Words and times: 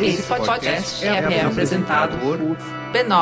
Esse 0.00 0.22
podcast 0.24 1.04
é, 1.06 1.08
é 1.08 1.40
apresentado 1.42 2.18
por 2.18 2.38
b9.com.br. 2.92 3.16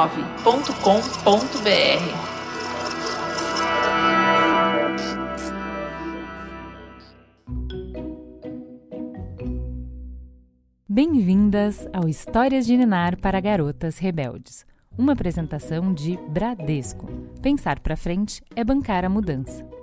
Bem-vindas 10.88 11.86
ao 11.92 12.08
Histórias 12.08 12.66
de 12.66 12.76
Ninar 12.76 13.20
para 13.20 13.40
Garotas 13.40 13.98
Rebeldes. 13.98 14.66
Uma 14.98 15.12
apresentação 15.12 15.94
de 15.94 16.16
Bradesco. 16.28 17.06
Pensar 17.40 17.78
para 17.80 17.96
frente 17.96 18.42
é 18.56 18.64
bancar 18.64 19.04
a 19.04 19.08
mudança. 19.08 19.73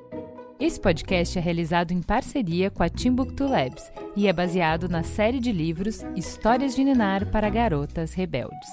Esse 0.62 0.80
podcast 0.80 1.40
é 1.40 1.42
realizado 1.42 1.92
em 1.92 2.04
parceria 2.04 2.70
com 2.70 2.84
a 2.84 2.88
Timbuktu 2.88 3.48
Labs 3.48 3.92
e 4.16 4.28
é 4.28 4.32
baseado 4.32 4.88
na 4.88 5.02
série 5.02 5.40
de 5.40 5.52
livros 5.52 6.04
Histórias 6.16 6.76
de 6.76 6.84
Ninar 6.84 7.26
para 7.32 7.50
Garotas 7.50 8.14
Rebeldes. 8.14 8.70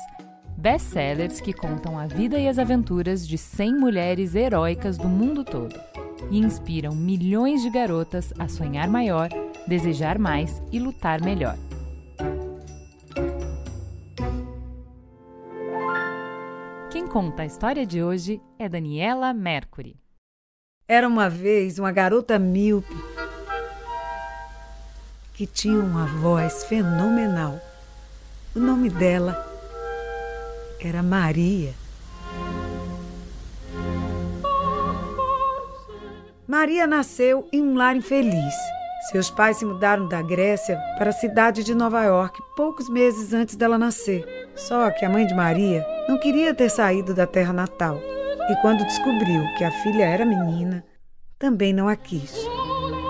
Best-sellers 0.58 1.40
que 1.40 1.54
contam 1.54 1.98
a 1.98 2.06
vida 2.06 2.38
e 2.38 2.46
as 2.46 2.58
aventuras 2.58 3.26
de 3.26 3.38
100 3.38 3.74
mulheres 3.78 4.34
heróicas 4.34 4.98
do 4.98 5.08
mundo 5.08 5.42
todo 5.42 5.74
e 6.30 6.36
inspiram 6.36 6.94
milhões 6.94 7.62
de 7.62 7.70
garotas 7.70 8.34
a 8.38 8.48
sonhar 8.48 8.90
maior, 8.90 9.30
desejar 9.66 10.18
mais 10.18 10.62
e 10.70 10.78
lutar 10.78 11.22
melhor. 11.22 11.56
Quem 16.90 17.06
conta 17.06 17.44
a 17.44 17.46
história 17.46 17.86
de 17.86 18.02
hoje 18.02 18.42
é 18.58 18.68
Daniela 18.68 19.32
Mercury. 19.32 19.96
Era 20.90 21.06
uma 21.06 21.28
vez 21.28 21.78
uma 21.78 21.92
garota 21.92 22.38
míope 22.38 22.96
que 25.34 25.46
tinha 25.46 25.78
uma 25.78 26.06
voz 26.06 26.64
fenomenal. 26.64 27.60
O 28.56 28.58
nome 28.58 28.88
dela 28.88 29.36
era 30.80 31.02
Maria. 31.02 31.74
Maria 36.46 36.86
nasceu 36.86 37.46
em 37.52 37.60
um 37.60 37.76
lar 37.76 37.94
infeliz. 37.94 38.54
Seus 39.10 39.30
pais 39.30 39.58
se 39.58 39.66
mudaram 39.66 40.08
da 40.08 40.22
Grécia 40.22 40.80
para 40.96 41.10
a 41.10 41.12
cidade 41.12 41.62
de 41.64 41.74
Nova 41.74 42.02
York 42.02 42.40
poucos 42.56 42.88
meses 42.88 43.34
antes 43.34 43.56
dela 43.56 43.76
nascer. 43.76 44.24
Só 44.56 44.90
que 44.90 45.04
a 45.04 45.10
mãe 45.10 45.26
de 45.26 45.34
Maria 45.34 45.86
não 46.08 46.18
queria 46.18 46.54
ter 46.54 46.70
saído 46.70 47.12
da 47.12 47.26
terra 47.26 47.52
natal 47.52 48.00
e 48.48 48.56
quando 48.56 48.84
descobriu 48.84 49.42
que 49.56 49.64
a 49.64 49.70
filha 49.70 50.04
era 50.04 50.24
menina, 50.24 50.84
também 51.38 51.72
não 51.72 51.88
a 51.88 51.94
quis. 51.94 52.34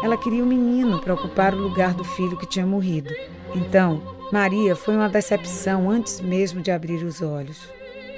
Ela 0.02 0.16
queria 0.16 0.42
um 0.42 0.46
menino 0.46 1.00
para 1.00 1.14
ocupar 1.14 1.54
o 1.54 1.58
lugar 1.58 1.94
do 1.94 2.04
filho 2.04 2.36
que 2.36 2.46
tinha 2.46 2.66
morrido. 2.66 3.10
Então, 3.54 4.02
Maria 4.32 4.76
foi 4.76 4.94
uma 4.94 5.08
decepção 5.08 5.88
antes 5.90 6.20
mesmo 6.20 6.60
de 6.60 6.70
abrir 6.70 7.02
os 7.04 7.22
olhos. 7.22 7.68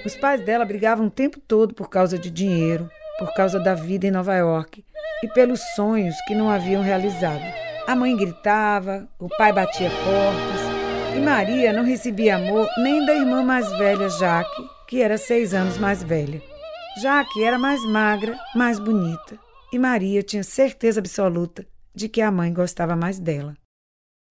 Os 0.05 0.17
pais 0.17 0.41
dela 0.45 0.65
brigavam 0.65 1.07
o 1.07 1.11
tempo 1.11 1.39
todo 1.39 1.75
por 1.75 1.89
causa 1.89 2.19
de 2.19 2.31
dinheiro, 2.31 2.91
por 3.19 3.33
causa 3.35 3.61
da 3.61 3.75
vida 3.75 4.07
em 4.07 4.11
Nova 4.11 4.35
York 4.35 4.85
e 5.23 5.29
pelos 5.29 5.61
sonhos 5.75 6.17
que 6.27 6.35
não 6.35 6.51
haviam 6.51 6.83
realizado. 6.83 7.45
A 7.87 7.95
mãe 7.95 8.17
gritava, 8.17 9.07
o 9.19 9.29
pai 9.29 9.53
batia 9.53 9.91
portas 9.91 11.17
e 11.17 11.21
Maria 11.21 11.73
não 11.73 11.85
recebia 11.85 12.37
amor 12.37 12.67
nem 12.79 13.05
da 13.05 13.15
irmã 13.15 13.43
mais 13.43 13.71
velha, 13.77 14.09
Jaque, 14.09 14.69
que 14.89 15.03
era 15.03 15.19
seis 15.19 15.53
anos 15.53 15.77
mais 15.77 16.03
velha. 16.03 16.50
Jaque 16.97 17.43
era 17.43 17.59
mais 17.59 17.85
magra, 17.85 18.37
mais 18.55 18.79
bonita, 18.79 19.39
e 19.73 19.79
Maria 19.79 20.23
tinha 20.23 20.43
certeza 20.43 20.99
absoluta 20.99 21.65
de 21.95 22.09
que 22.09 22.21
a 22.21 22.31
mãe 22.31 22.53
gostava 22.53 22.97
mais 22.97 23.19
dela. 23.19 23.57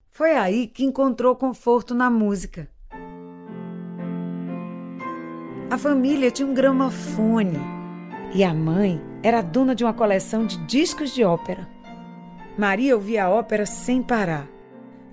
Foi 0.09 0.33
aí 0.33 0.67
que 0.67 0.83
encontrou 0.83 1.35
conforto 1.35 1.95
na 1.95 2.09
música. 2.09 2.69
A 5.71 5.77
família 5.77 6.29
tinha 6.31 6.47
um 6.47 6.53
gramofone 6.53 7.57
e 8.33 8.43
a 8.43 8.53
mãe 8.53 9.01
era 9.23 9.41
dona 9.41 9.73
de 9.73 9.85
uma 9.85 9.93
coleção 9.93 10.45
de 10.45 10.57
discos 10.65 11.13
de 11.13 11.23
ópera. 11.23 11.69
Maria 12.57 12.95
ouvia 12.95 13.25
a 13.25 13.29
ópera 13.29 13.65
sem 13.65 14.03
parar. 14.03 14.47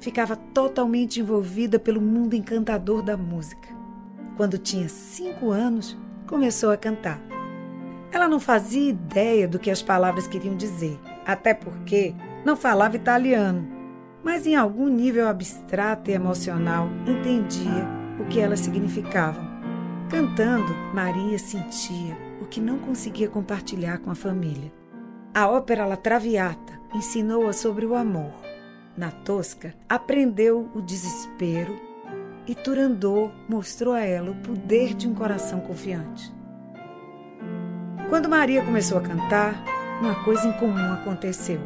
Ficava 0.00 0.34
totalmente 0.34 1.20
envolvida 1.20 1.78
pelo 1.78 2.00
mundo 2.00 2.34
encantador 2.34 3.02
da 3.02 3.16
música. 3.16 3.68
Quando 4.36 4.58
tinha 4.58 4.88
cinco 4.88 5.50
anos, 5.50 5.96
começou 6.26 6.70
a 6.72 6.76
cantar. 6.76 7.35
Ela 8.12 8.28
não 8.28 8.40
fazia 8.40 8.90
ideia 8.90 9.46
do 9.46 9.58
que 9.58 9.70
as 9.70 9.82
palavras 9.82 10.26
queriam 10.26 10.56
dizer, 10.56 10.98
até 11.24 11.52
porque 11.52 12.14
não 12.44 12.56
falava 12.56 12.96
italiano, 12.96 13.66
mas 14.22 14.46
em 14.46 14.56
algum 14.56 14.88
nível 14.88 15.28
abstrato 15.28 16.10
e 16.10 16.14
emocional 16.14 16.88
entendia 17.06 17.86
o 18.18 18.24
que 18.24 18.40
elas 18.40 18.60
significavam. 18.60 19.44
Cantando, 20.08 20.72
Maria 20.94 21.38
sentia 21.38 22.16
o 22.40 22.46
que 22.46 22.60
não 22.60 22.78
conseguia 22.78 23.28
compartilhar 23.28 23.98
com 23.98 24.10
a 24.10 24.14
família. 24.14 24.72
A 25.34 25.48
ópera 25.48 25.84
La 25.84 25.96
Traviata 25.96 26.80
ensinou-a 26.94 27.52
sobre 27.52 27.84
o 27.84 27.94
amor. 27.94 28.32
Na 28.96 29.10
Tosca, 29.10 29.74
aprendeu 29.88 30.70
o 30.74 30.80
desespero 30.80 31.76
e 32.46 32.54
Turandot 32.54 33.32
mostrou 33.48 33.92
a 33.92 34.00
ela 34.00 34.30
o 34.30 34.36
poder 34.36 34.94
de 34.94 35.08
um 35.08 35.14
coração 35.14 35.60
confiante. 35.60 36.32
Quando 38.08 38.28
Maria 38.28 38.64
começou 38.64 38.98
a 38.98 39.00
cantar, 39.00 39.64
uma 40.00 40.14
coisa 40.22 40.46
incomum 40.46 40.92
aconteceu. 40.92 41.58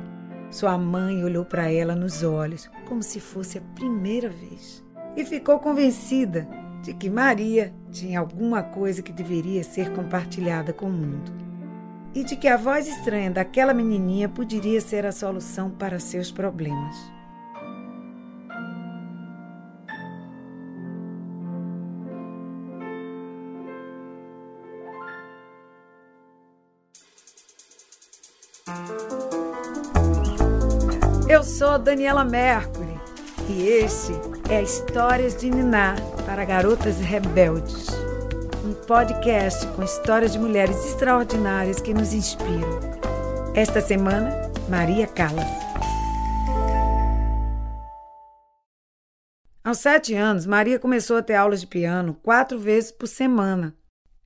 Sua 0.51 0.79
mãe 0.79 1.23
olhou 1.23 1.45
para 1.45 1.71
ela 1.71 1.95
nos 1.95 2.23
olhos, 2.23 2.69
como 2.89 3.03
se 3.03 3.21
fosse 3.21 3.59
a 3.59 3.63
primeira 3.75 4.31
vez, 4.31 4.83
e 5.15 5.23
ficou 5.23 5.59
convencida 5.59 6.49
de 6.83 6.95
que 6.95 7.11
Maria 7.11 7.75
tinha 7.93 8.19
alguma 8.19 8.63
coisa 8.63 9.03
que 9.03 9.13
deveria 9.13 9.63
ser 9.63 9.93
compartilhada 9.93 10.73
com 10.73 10.87
o 10.87 10.93
mundo. 10.93 11.31
E 12.15 12.25
de 12.25 12.35
que 12.37 12.49
a 12.49 12.57
voz 12.57 12.89
estranha 12.89 13.31
daquela 13.31 13.75
menininha 13.75 14.27
poderia 14.27 14.81
ser 14.81 15.05
a 15.05 15.13
solução 15.13 15.71
para 15.71 16.01
seus 16.01 16.33
problemas. 16.33 16.97
Sou 31.71 31.79
Daniela 31.79 32.25
Mercury 32.25 32.99
e 33.49 33.69
este 33.69 34.11
é 34.51 34.61
Histórias 34.61 35.37
de 35.37 35.49
Niná 35.49 35.95
para 36.27 36.45
Garotas 36.45 36.99
Rebeldes. 36.99 37.87
Um 38.65 38.75
podcast 38.89 39.65
com 39.69 39.85
histórias 39.85 40.33
de 40.33 40.41
mulheres 40.41 40.85
extraordinárias 40.85 41.81
que 41.81 41.95
nos 41.95 42.13
inspiram. 42.13 42.81
Esta 43.55 43.81
semana, 43.81 44.33
Maria 44.69 45.07
Callas. 45.07 45.47
Aos 49.63 49.79
sete 49.79 50.13
anos, 50.13 50.47
Maria 50.47 50.77
começou 50.77 51.19
a 51.19 51.23
ter 51.23 51.37
aulas 51.37 51.61
de 51.61 51.69
piano 51.69 52.15
quatro 52.21 52.59
vezes 52.59 52.91
por 52.91 53.07
semana. 53.07 53.77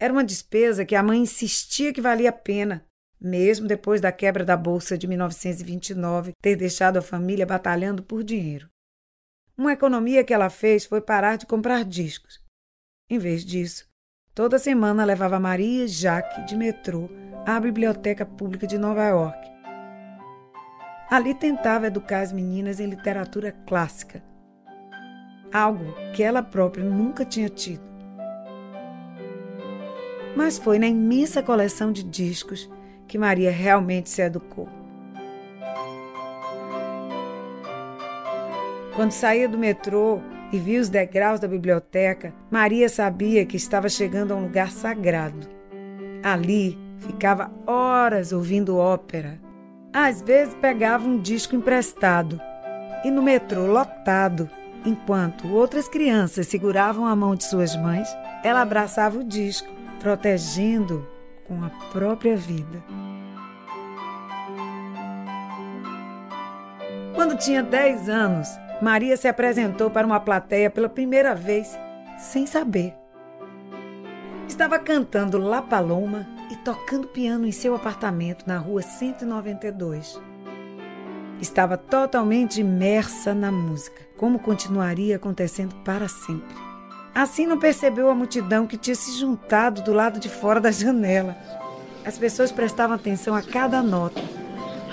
Era 0.01 0.15
uma 0.15 0.25
despesa 0.25 0.87
que 0.87 0.97
a 0.97 1.03
mãe 1.03 1.21
insistia 1.21 1.93
que 1.93 2.01
valia 2.01 2.31
a 2.31 2.33
pena, 2.33 2.87
mesmo 3.25 3.67
depois 3.67 4.03
da 4.03 4.13
quebra 4.13 4.45
da 4.45 4.55
Bolsa 4.55 4.99
de 4.99 5.07
1929 5.09 6.35
ter 6.43 6.57
deixado 6.57 6.99
a 6.99 7.03
família 7.03 7.47
batalhando 7.47 8.03
por 8.03 8.23
dinheiro. 8.23 8.69
Uma 9.57 9.73
economia 9.73 10.23
que 10.23 10.35
ela 10.35 10.51
fez 10.51 10.85
foi 10.85 11.01
parar 11.01 11.37
de 11.37 11.47
comprar 11.47 11.85
discos. 11.85 12.39
Em 13.09 13.19
vez 13.19 13.43
disso, 13.43 13.89
toda 14.35 14.59
semana 14.59 15.07
levava 15.07 15.41
Maria 15.41 15.85
e 15.85 15.89
Jaque 15.89 16.45
de 16.45 16.55
metrô 16.55 17.09
à 17.47 17.59
Biblioteca 17.59 18.27
Pública 18.27 18.67
de 18.67 18.77
Nova 18.77 19.05
York. 19.05 19.49
Ali 21.11 21.35
tentava 21.35 21.87
educar 21.87 22.21
as 22.21 22.33
meninas 22.33 22.79
em 22.79 22.87
literatura 22.87 23.53
clássica, 23.67 24.23
algo 25.51 25.95
que 26.13 26.23
ela 26.23 26.43
própria 26.43 26.85
nunca 26.85 27.25
tinha 27.25 27.49
tido. 27.49 27.85
Mas 30.37 30.59
foi 30.59 30.79
na 30.79 30.89
imensa 30.89 31.43
coleção 31.43 31.93
de 31.93 32.03
discos 32.03 32.69
que 33.07 33.19
Maria 33.19 33.51
realmente 33.51 34.11
se 34.11 34.23
educou. 34.23 34.69
Quando 38.95 39.13
saía 39.13 39.49
do 39.49 39.59
metrô 39.59 40.21
e 40.53 40.59
via 40.59 40.81
os 40.81 40.89
degraus 40.89 41.41
da 41.41 41.49
biblioteca, 41.49 42.33
Maria 42.51 42.89
sabia 42.89 43.45
que 43.45 43.57
estava 43.57 43.89
chegando 43.89 44.33
a 44.33 44.37
um 44.37 44.43
lugar 44.43 44.71
sagrado. 44.71 45.49
Ali 46.23 46.79
ficava 46.99 47.51
horas 47.67 48.33
ouvindo 48.33 48.77
ópera. 48.77 49.41
Às 49.93 50.23
vezes 50.23 50.55
pegava 50.55 51.07
um 51.07 51.21
disco 51.21 51.57
emprestado 51.57 52.41
e 53.05 53.11
no 53.11 53.23
metrô 53.23 53.67
lotado, 53.67 54.49
enquanto 54.85 55.53
outras 55.53 55.89
crianças 55.89 56.47
seguravam 56.47 57.05
a 57.05 57.15
mão 57.15 57.35
de 57.35 57.45
suas 57.45 57.77
mães, 57.77 58.09
ela 58.43 58.63
abraçava 58.63 59.19
o 59.19 59.25
disco, 59.25 59.69
protegendo 60.01 61.07
com 61.47 61.63
a 61.65 61.71
própria 61.93 62.37
vida. 62.37 62.83
Quando 67.15 67.37
tinha 67.37 67.63
10 67.63 68.09
anos, 68.09 68.49
Maria 68.83 69.17
se 69.17 69.29
apresentou 69.29 69.91
para 69.91 70.07
uma 70.07 70.21
plateia 70.21 70.69
pela 70.69 70.89
primeira 70.89 71.35
vez, 71.35 71.79
sem 72.19 72.47
saber. 72.47 72.95
Estava 74.49 74.79
cantando 74.79 75.39
La 75.39 75.63
Paloma 75.63 76.27
e 76.51 76.57
tocando 76.57 77.09
piano 77.09 77.47
em 77.47 77.53
seu 77.53 77.75
apartamento 77.75 78.47
na 78.47 78.59
rua 78.59 78.83
192. 78.83 80.21
Estava 81.41 81.77
totalmente 81.77 82.61
imersa 82.61 83.35
na 83.35 83.51
música, 83.51 84.03
como 84.17 84.39
continuaria 84.39 85.17
acontecendo 85.17 85.75
para 85.77 86.09
sempre. 86.09 86.74
Assim 87.15 87.47
não 87.47 87.59
percebeu 87.59 88.11
a 88.11 88.15
multidão 88.15 88.67
que 88.67 88.77
tinha 88.77 88.97
se 88.97 89.17
juntado 89.19 89.83
do 89.83 89.93
lado 89.93 90.19
de 90.19 90.29
fora 90.29 90.61
da 90.61 90.73
janela. 90.73 91.37
As 92.05 92.19
pessoas 92.19 92.51
prestavam 92.51 92.97
atenção 92.97 93.35
a 93.35 93.43
cada 93.43 93.81
nota. 93.81 94.21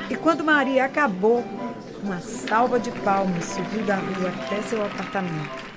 E 0.09 0.15
quando 0.15 0.43
Maria 0.43 0.85
acabou, 0.85 1.43
uma 2.03 2.19
salva 2.19 2.79
de 2.79 2.91
palmas 2.91 3.45
subiu 3.45 3.83
da 3.85 3.95
rua 3.95 4.29
até 4.29 4.61
seu 4.61 4.85
apartamento. 4.85 5.71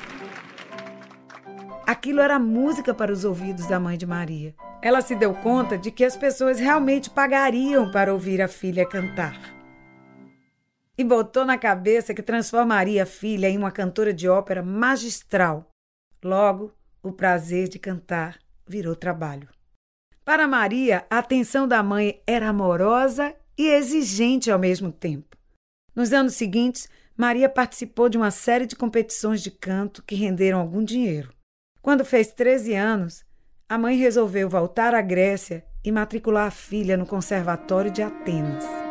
Aquilo 1.87 2.21
era 2.21 2.39
música 2.39 2.95
para 2.95 3.13
os 3.13 3.25
ouvidos 3.25 3.67
da 3.67 3.81
mãe 3.81 3.97
de 3.97 4.07
Maria. 4.07 4.55
Ela 4.83 5.01
se 5.01 5.15
deu 5.15 5.35
conta 5.35 5.79
de 5.79 5.91
que 5.91 6.05
as 6.05 6.17
pessoas 6.17 6.59
realmente 6.59 7.09
pagariam 7.09 7.91
para 7.91 8.13
ouvir 8.13 8.43
a 8.43 8.49
filha 8.49 8.87
cantar. 8.87 9.35
E 10.97 11.03
botou 11.03 11.45
na 11.45 11.59
cabeça 11.59 12.15
que 12.15 12.23
transformaria 12.23 13.03
a 13.03 13.07
filha 13.07 13.49
em 13.49 13.57
uma 13.57 13.71
cantora 13.71 14.13
de 14.13 14.29
ópera 14.29 14.63
magistral. 14.63 15.74
Logo, 16.25 16.73
o 17.03 17.13
prazer 17.13 17.69
de 17.69 17.79
cantar 17.79 18.39
virou 18.67 18.97
trabalho. 18.97 19.47
Para 20.25 20.49
Maria, 20.49 21.05
a 21.11 21.19
atenção 21.19 21.69
da 21.69 21.83
mãe 21.83 22.23
era 22.27 22.49
amorosa 22.49 23.37
e 23.59 23.69
exigente 23.69 24.51
ao 24.51 24.59
mesmo 24.59 24.91
tempo. 24.91 25.37
Nos 25.95 26.15
anos 26.15 26.35
seguintes, 26.35 26.89
Maria 27.15 27.47
participou 27.47 28.09
de 28.09 28.17
uma 28.17 28.31
série 28.31 28.65
de 28.65 28.75
competições 28.75 29.43
de 29.43 29.51
canto 29.51 30.03
que 30.03 30.15
renderam 30.15 30.59
algum 30.59 30.83
dinheiro. 30.83 31.31
Quando 31.83 32.07
fez 32.07 32.33
13 32.33 32.75
anos, 32.75 33.23
a 33.69 33.77
mãe 33.77 33.95
resolveu 33.95 34.49
voltar 34.49 34.95
à 34.95 35.03
Grécia 35.03 35.63
e 35.85 35.93
matricular 35.93 36.47
a 36.47 36.51
filha 36.51 36.97
no 36.97 37.05
Conservatório 37.05 37.91
de 37.91 38.03
Atenas. 38.03 38.84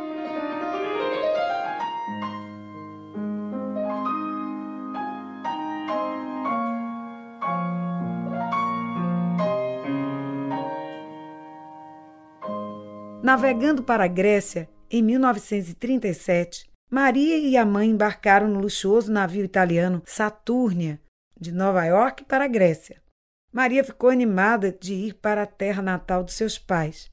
Navegando 13.24 13.82
para 13.82 14.04
a 14.04 14.08
Grécia, 14.08 14.70
em 14.92 15.02
1937, 15.02 16.70
Maria 16.92 17.38
e 17.38 17.56
a 17.56 17.66
mãe 17.66 17.90
embarcaram 17.90 18.50
no 18.50 18.60
luxuoso 18.60 19.10
navio 19.10 19.46
italiano 19.46 20.04
Saturnia 20.06 21.00
de 21.40 21.50
Nova 21.50 21.86
York 21.86 22.26
para 22.26 22.44
a 22.44 22.50
Grécia. 22.50 23.02
Maria 23.50 23.82
ficou 23.82 24.10
animada 24.10 24.74
de 24.78 24.94
ir 24.94 25.14
para 25.14 25.44
a 25.44 25.46
terra 25.46 25.82
natal 25.82 26.22
dos 26.22 26.34
seus 26.34 26.60
pais. 26.60 27.10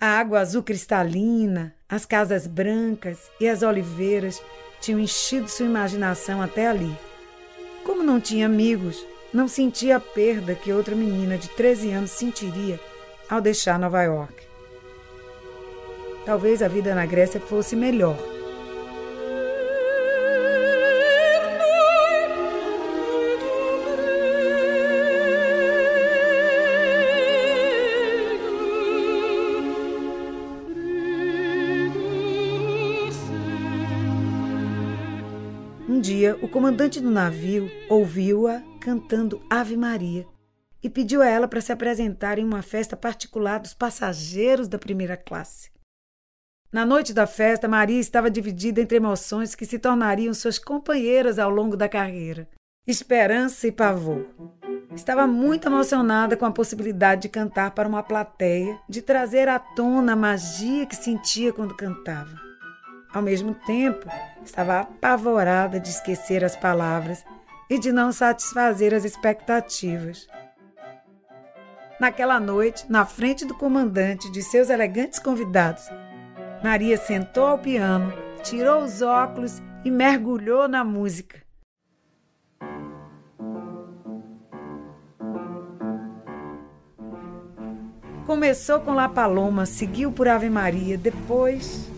A 0.00 0.16
água 0.16 0.38
azul 0.38 0.62
cristalina, 0.62 1.74
as 1.88 2.06
casas 2.06 2.46
brancas 2.46 3.28
e 3.40 3.48
as 3.48 3.64
oliveiras 3.64 4.40
tinham 4.80 5.00
enchido 5.00 5.48
sua 5.48 5.66
imaginação 5.66 6.40
até 6.40 6.68
ali. 6.68 6.96
Como 7.84 8.04
não 8.04 8.20
tinha 8.20 8.46
amigos, 8.46 9.04
não 9.34 9.48
sentia 9.48 9.96
a 9.96 10.00
perda 10.00 10.54
que 10.54 10.72
outra 10.72 10.94
menina 10.94 11.36
de 11.36 11.48
13 11.48 11.90
anos 11.90 12.12
sentiria 12.12 12.78
ao 13.28 13.40
deixar 13.40 13.76
Nova 13.76 14.04
York. 14.04 14.51
Talvez 16.24 16.62
a 16.62 16.68
vida 16.68 16.94
na 16.94 17.04
Grécia 17.04 17.40
fosse 17.40 17.74
melhor 17.74 18.16
dia, 36.02 36.36
o 36.42 36.48
comandante 36.48 37.00
do 37.00 37.10
navio 37.10 37.70
ouviu-a 37.88 38.60
cantando 38.80 39.40
Ave 39.48 39.76
Maria 39.76 40.26
e 40.82 40.90
pediu 40.90 41.22
a 41.22 41.26
ela 41.26 41.46
para 41.46 41.60
se 41.60 41.72
apresentar 41.72 42.40
em 42.40 42.44
uma 42.44 42.60
festa 42.60 42.96
particular 42.96 43.58
dos 43.58 43.72
passageiros 43.72 44.66
da 44.66 44.78
primeira 44.78 45.16
classe. 45.16 45.70
Na 46.72 46.86
noite 46.86 47.12
da 47.12 47.26
festa, 47.26 47.68
Maria 47.68 48.00
estava 48.00 48.30
dividida 48.30 48.80
entre 48.80 48.96
emoções 48.96 49.54
que 49.54 49.66
se 49.66 49.78
tornariam 49.78 50.32
suas 50.32 50.58
companheiras 50.58 51.38
ao 51.38 51.50
longo 51.50 51.76
da 51.76 51.86
carreira: 51.86 52.48
esperança 52.86 53.66
e 53.66 53.72
pavor. 53.72 54.26
Estava 54.94 55.26
muito 55.26 55.68
emocionada 55.68 56.34
com 56.34 56.46
a 56.46 56.50
possibilidade 56.50 57.22
de 57.22 57.28
cantar 57.28 57.72
para 57.72 57.86
uma 57.86 58.02
plateia, 58.02 58.78
de 58.88 59.02
trazer 59.02 59.48
à 59.48 59.58
tona 59.58 60.14
a 60.14 60.16
magia 60.16 60.86
que 60.86 60.96
sentia 60.96 61.52
quando 61.52 61.76
cantava. 61.76 62.40
Ao 63.12 63.20
mesmo 63.20 63.54
tempo, 63.66 64.08
estava 64.42 64.80
apavorada 64.80 65.78
de 65.78 65.90
esquecer 65.90 66.42
as 66.42 66.56
palavras 66.56 67.22
e 67.68 67.78
de 67.78 67.92
não 67.92 68.12
satisfazer 68.12 68.94
as 68.94 69.04
expectativas. 69.04 70.26
Naquela 72.00 72.40
noite, 72.40 72.84
na 72.90 73.04
frente 73.04 73.44
do 73.44 73.54
comandante 73.54 74.28
e 74.28 74.32
de 74.32 74.42
seus 74.42 74.70
elegantes 74.70 75.18
convidados, 75.18 75.88
Maria 76.62 76.96
sentou 76.96 77.44
ao 77.44 77.58
piano, 77.58 78.12
tirou 78.42 78.84
os 78.84 79.02
óculos 79.02 79.60
e 79.84 79.90
mergulhou 79.90 80.68
na 80.68 80.84
música. 80.84 81.42
Começou 88.24 88.80
com 88.80 88.94
La 88.94 89.08
Paloma, 89.08 89.66
seguiu 89.66 90.12
por 90.12 90.28
Ave 90.28 90.48
Maria, 90.48 90.96
depois 90.96 91.90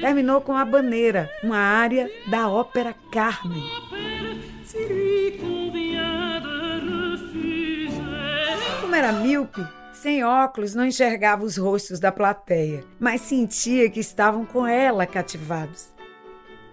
terminou 0.00 0.40
com 0.40 0.56
a 0.56 0.64
Baneira, 0.64 1.28
uma 1.42 1.58
área 1.58 2.08
da 2.28 2.48
ópera 2.48 2.94
Carmen. 3.10 3.64
Era 8.96 9.12
míope, 9.12 9.66
sem 9.92 10.24
óculos, 10.24 10.74
não 10.74 10.86
enxergava 10.86 11.44
os 11.44 11.58
rostos 11.58 12.00
da 12.00 12.10
plateia, 12.10 12.82
mas 12.98 13.20
sentia 13.20 13.90
que 13.90 14.00
estavam 14.00 14.46
com 14.46 14.66
ela 14.66 15.06
cativados. 15.06 15.92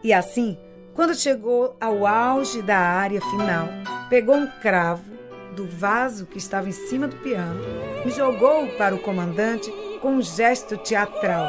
E 0.01 0.13
assim, 0.13 0.57
quando 0.93 1.15
chegou 1.15 1.75
ao 1.81 2.07
auge 2.07 2.61
da 2.61 2.77
área 2.77 3.19
final, 3.21 3.67
pegou 4.09 4.35
um 4.35 4.47
cravo 4.61 5.11
do 5.53 5.67
vaso 5.67 6.25
que 6.25 6.37
estava 6.37 6.69
em 6.69 6.71
cima 6.71 7.07
do 7.07 7.17
piano 7.17 7.59
e 8.05 8.09
jogou-o 8.09 8.69
para 8.77 8.95
o 8.95 8.99
comandante 8.99 9.69
com 10.01 10.13
um 10.13 10.21
gesto 10.21 10.77
teatral. 10.77 11.47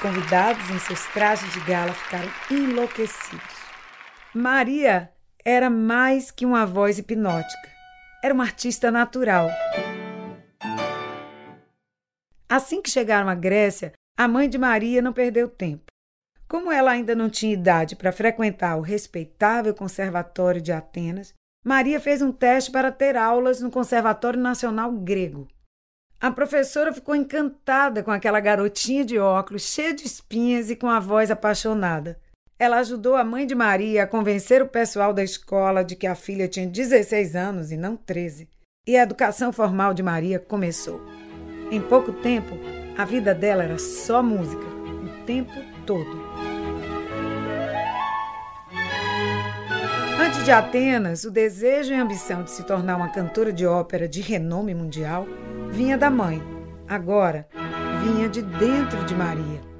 convidados 0.00 0.70
em 0.70 0.78
seus 0.78 1.04
trajes 1.06 1.52
de 1.52 1.58
gala 1.60 1.92
ficaram 1.92 2.30
enlouquecidos. 2.50 3.57
Maria 4.34 5.10
era 5.42 5.70
mais 5.70 6.30
que 6.30 6.44
uma 6.44 6.66
voz 6.66 6.98
hipnótica. 6.98 7.70
Era 8.22 8.34
uma 8.34 8.44
artista 8.44 8.90
natural. 8.90 9.48
Assim 12.46 12.82
que 12.82 12.90
chegaram 12.90 13.30
à 13.30 13.34
Grécia, 13.34 13.94
a 14.18 14.28
mãe 14.28 14.46
de 14.46 14.58
Maria 14.58 15.00
não 15.00 15.14
perdeu 15.14 15.48
tempo. 15.48 15.86
Como 16.46 16.70
ela 16.70 16.90
ainda 16.90 17.14
não 17.14 17.30
tinha 17.30 17.54
idade 17.54 17.96
para 17.96 18.12
frequentar 18.12 18.76
o 18.76 18.82
respeitável 18.82 19.74
Conservatório 19.74 20.60
de 20.60 20.72
Atenas, 20.72 21.32
Maria 21.64 21.98
fez 21.98 22.20
um 22.20 22.30
teste 22.30 22.70
para 22.70 22.92
ter 22.92 23.16
aulas 23.16 23.62
no 23.62 23.70
Conservatório 23.70 24.38
Nacional 24.38 24.92
Grego. 24.92 25.48
A 26.20 26.30
professora 26.30 26.92
ficou 26.92 27.14
encantada 27.14 28.02
com 28.02 28.10
aquela 28.10 28.40
garotinha 28.40 29.06
de 29.06 29.18
óculos, 29.18 29.62
cheia 29.62 29.94
de 29.94 30.04
espinhas 30.04 30.68
e 30.68 30.76
com 30.76 30.88
a 30.88 31.00
voz 31.00 31.30
apaixonada. 31.30 32.20
Ela 32.58 32.78
ajudou 32.78 33.14
a 33.14 33.22
mãe 33.22 33.46
de 33.46 33.54
Maria 33.54 34.02
a 34.02 34.06
convencer 34.06 34.60
o 34.60 34.66
pessoal 34.66 35.14
da 35.14 35.22
escola 35.22 35.84
de 35.84 35.94
que 35.94 36.08
a 36.08 36.16
filha 36.16 36.48
tinha 36.48 36.66
16 36.66 37.36
anos 37.36 37.70
e 37.70 37.76
não 37.76 37.96
13. 37.96 38.48
E 38.84 38.96
a 38.96 39.02
educação 39.04 39.52
formal 39.52 39.94
de 39.94 40.02
Maria 40.02 40.40
começou. 40.40 41.00
Em 41.70 41.80
pouco 41.80 42.12
tempo, 42.12 42.58
a 42.96 43.04
vida 43.04 43.32
dela 43.32 43.62
era 43.62 43.78
só 43.78 44.24
música, 44.24 44.64
o 44.64 45.24
tempo 45.24 45.52
todo. 45.86 46.20
Antes 50.20 50.44
de 50.44 50.50
Atenas, 50.50 51.22
o 51.22 51.30
desejo 51.30 51.92
e 51.92 51.94
a 51.94 52.02
ambição 52.02 52.42
de 52.42 52.50
se 52.50 52.64
tornar 52.64 52.96
uma 52.96 53.08
cantora 53.08 53.52
de 53.52 53.64
ópera 53.66 54.08
de 54.08 54.20
renome 54.20 54.74
mundial 54.74 55.28
vinha 55.70 55.96
da 55.96 56.10
mãe. 56.10 56.42
Agora, 56.88 57.46
vinha 58.02 58.28
de 58.28 58.42
dentro 58.42 59.04
de 59.04 59.14
Maria. 59.14 59.77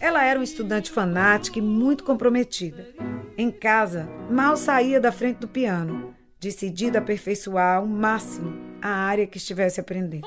Ela 0.00 0.24
era 0.24 0.38
uma 0.38 0.44
estudante 0.44 0.90
fanática 0.90 1.58
e 1.58 1.62
muito 1.62 2.04
comprometida. 2.04 2.88
Em 3.36 3.50
casa, 3.50 4.08
mal 4.30 4.56
saía 4.56 5.00
da 5.00 5.12
frente 5.12 5.38
do 5.38 5.48
piano, 5.48 6.14
decidida 6.40 6.98
a 6.98 7.02
aperfeiçoar 7.02 7.78
ao 7.78 7.86
máximo 7.86 8.56
a 8.80 8.88
área 8.88 9.26
que 9.26 9.36
estivesse 9.36 9.80
aprendendo. 9.80 10.26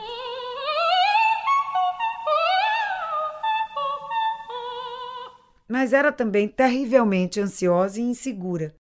Mas 5.68 5.94
era 5.94 6.12
também 6.12 6.48
terrivelmente 6.48 7.40
ansiosa 7.40 8.00
e 8.00 8.04
insegura, 8.04 8.76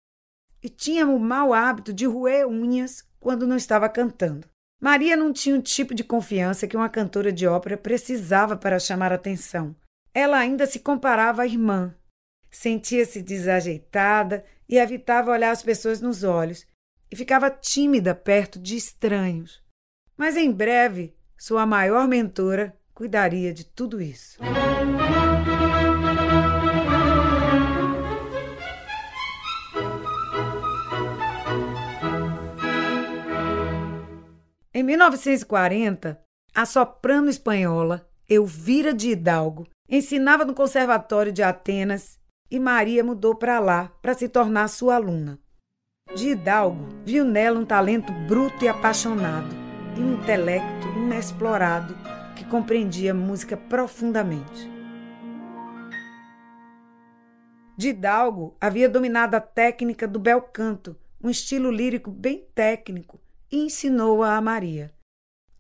e 0.61 0.69
tinha 0.69 1.07
o 1.07 1.19
mau 1.19 1.53
hábito 1.53 1.93
de 1.93 2.05
roer 2.05 2.47
unhas 2.47 3.03
quando 3.19 3.47
não 3.47 3.55
estava 3.55 3.87
cantando. 3.89 4.47
Maria 4.79 5.15
não 5.15 5.33
tinha 5.33 5.55
o 5.55 5.61
tipo 5.61 5.95
de 5.95 6.03
confiança 6.03 6.67
que 6.67 6.77
uma 6.77 6.89
cantora 6.89 7.31
de 7.31 7.47
ópera 7.47 7.75
precisava 7.77 8.55
para 8.55 8.79
chamar 8.79 9.11
atenção. 9.11 9.75
Ela 10.13 10.37
ainda 10.37 10.65
se 10.65 10.79
comparava 10.79 11.41
à 11.41 11.47
irmã. 11.47 11.95
Sentia-se 12.51 13.21
desajeitada 13.21 14.45
e 14.69 14.77
evitava 14.77 15.31
olhar 15.31 15.51
as 15.51 15.63
pessoas 15.63 16.01
nos 16.01 16.23
olhos, 16.23 16.65
e 17.09 17.15
ficava 17.15 17.49
tímida 17.49 18.13
perto 18.13 18.59
de 18.59 18.75
estranhos. 18.75 19.61
Mas 20.17 20.35
em 20.35 20.51
breve, 20.51 21.15
sua 21.37 21.65
maior 21.65 22.07
mentora 22.07 22.75
cuidaria 22.93 23.53
de 23.53 23.63
tudo 23.63 24.01
isso. 24.01 24.37
Em 34.77 34.83
1940, 34.83 36.21
a 36.53 36.63
soprano 36.63 37.31
espanhola 37.31 38.07
Elvira 38.29 38.93
de 38.93 39.09
Hidalgo 39.09 39.65
ensinava 39.89 40.45
no 40.45 40.53
Conservatório 40.53 41.31
de 41.31 41.41
Atenas 41.41 42.19
e 42.51 42.59
Maria 42.59 43.03
mudou 43.03 43.33
para 43.33 43.59
lá 43.59 43.91
para 44.03 44.13
se 44.13 44.29
tornar 44.29 44.67
sua 44.67 44.93
aluna. 44.93 45.39
De 46.15 46.29
Hidalgo 46.29 46.89
viu 47.03 47.25
nela 47.25 47.59
um 47.59 47.65
talento 47.65 48.13
bruto 48.27 48.63
e 48.63 48.67
apaixonado 48.67 49.49
e 49.97 49.99
um 49.99 50.13
intelecto 50.13 50.87
inexplorado 50.89 51.97
que 52.35 52.45
compreendia 52.45 53.15
música 53.15 53.57
profundamente. 53.57 54.69
De 57.75 57.87
Hidalgo 57.89 58.55
havia 58.61 58.87
dominado 58.87 59.33
a 59.33 59.41
técnica 59.41 60.07
do 60.07 60.19
bel 60.19 60.39
canto, 60.39 60.95
um 61.19 61.31
estilo 61.31 61.71
lírico 61.71 62.11
bem 62.11 62.45
técnico, 62.53 63.19
ensinou-a 63.55 64.35
a 64.35 64.41
Maria. 64.41 64.93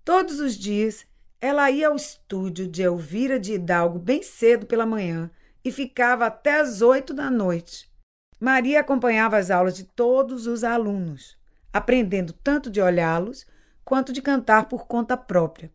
Todos 0.03 0.39
os 0.39 0.55
dias 0.55 1.05
ela 1.39 1.69
ia 1.69 1.87
ao 1.87 1.95
estúdio 1.95 2.67
de 2.67 2.81
Elvira 2.81 3.39
de 3.39 3.53
Hidalgo 3.53 3.99
bem 3.99 4.23
cedo 4.23 4.65
pela 4.65 4.85
manhã 4.85 5.29
e 5.63 5.71
ficava 5.71 6.25
até 6.25 6.59
as 6.59 6.81
oito 6.81 7.13
da 7.13 7.29
noite. 7.29 7.91
Maria 8.39 8.81
acompanhava 8.81 9.37
as 9.37 9.51
aulas 9.51 9.75
de 9.75 9.83
todos 9.83 10.47
os 10.47 10.63
alunos, 10.63 11.37
aprendendo 11.71 12.33
tanto 12.33 12.69
de 12.69 12.81
olhá-los 12.81 13.45
quanto 13.83 14.11
de 14.11 14.21
cantar 14.21 14.67
por 14.67 14.87
conta 14.87 15.15
própria. 15.15 15.71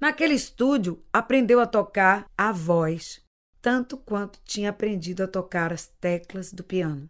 Naquele 0.00 0.34
estúdio, 0.34 1.04
aprendeu 1.12 1.60
a 1.60 1.66
tocar 1.66 2.26
a 2.36 2.52
voz, 2.52 3.22
tanto 3.60 3.96
quanto 3.96 4.40
tinha 4.44 4.70
aprendido 4.70 5.22
a 5.22 5.28
tocar 5.28 5.72
as 5.72 5.88
teclas 6.00 6.52
do 6.52 6.64
piano. 6.64 7.08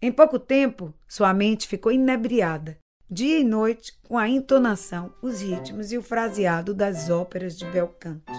Em 0.00 0.10
pouco 0.10 0.38
tempo, 0.38 0.94
sua 1.06 1.34
mente 1.34 1.68
ficou 1.68 1.92
inebriada 1.92 2.78
dia 3.10 3.40
e 3.40 3.44
noite 3.44 3.92
com 4.06 4.16
a 4.16 4.28
entonação, 4.28 5.12
os 5.20 5.40
ritmos 5.40 5.90
e 5.90 5.98
o 5.98 6.02
fraseado 6.02 6.72
das 6.72 7.10
óperas 7.10 7.58
de 7.58 7.64
bel 7.66 7.88
canto. 7.88 8.32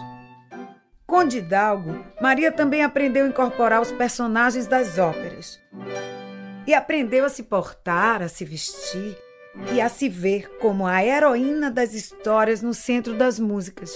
Com 1.05 1.25
Didalgo, 1.25 2.05
Maria 2.21 2.53
também 2.53 2.81
aprendeu 2.81 3.25
a 3.25 3.27
incorporar 3.27 3.81
os 3.81 3.91
personagens 3.91 4.67
das 4.67 4.97
óperas. 4.97 5.59
E 6.65 6.73
aprendeu 6.73 7.25
a 7.25 7.29
se 7.29 7.43
portar, 7.43 8.21
a 8.21 8.29
se 8.29 8.45
vestir 8.45 9.17
e 9.73 9.81
a 9.81 9.89
se 9.89 10.07
ver 10.07 10.49
como 10.59 10.87
a 10.87 11.03
heroína 11.03 11.69
das 11.69 11.93
histórias 11.93 12.61
no 12.61 12.73
centro 12.73 13.17
das 13.17 13.37
músicas. 13.37 13.93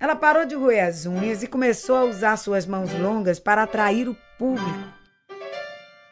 Ela 0.00 0.16
parou 0.16 0.44
de 0.44 0.56
roer 0.56 0.88
as 0.88 1.06
unhas 1.06 1.44
e 1.44 1.46
começou 1.46 1.94
a 1.94 2.04
usar 2.04 2.36
suas 2.36 2.66
mãos 2.66 2.92
longas 2.94 3.38
para 3.38 3.62
atrair 3.62 4.08
o 4.08 4.16
público 4.36 4.99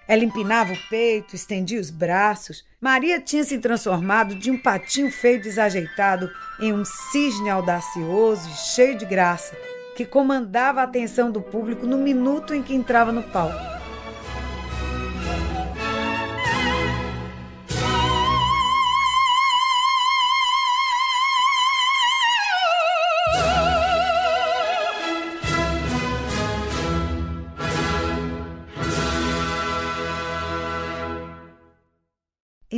ela 0.08 0.24
empinava 0.24 0.72
o 0.72 0.88
peito, 0.88 1.36
estendia 1.36 1.78
os 1.78 1.90
braços. 1.90 2.64
Maria 2.80 3.20
tinha 3.20 3.44
se 3.44 3.58
transformado 3.58 4.34
de 4.34 4.50
um 4.50 4.56
patinho 4.56 5.12
feio 5.12 5.40
desajeitado 5.40 6.30
em 6.58 6.72
um 6.72 6.82
cisne 6.84 7.50
audacioso 7.50 8.48
e 8.48 8.74
cheio 8.74 8.96
de 8.96 9.04
graça, 9.04 9.54
que 9.94 10.06
comandava 10.06 10.80
a 10.80 10.84
atenção 10.84 11.30
do 11.30 11.42
público 11.42 11.86
no 11.86 11.98
minuto 11.98 12.54
em 12.54 12.62
que 12.62 12.74
entrava 12.74 13.12
no 13.12 13.22
palco. 13.22 13.77